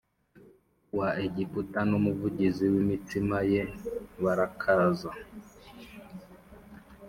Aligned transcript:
wa 0.97 1.09
Egiputa 1.25 1.79
n 1.89 1.91
umuvuzi 1.99 2.65
w 2.73 2.75
imitsima 2.83 3.37
ye 3.51 3.61
barakaza 4.23 5.11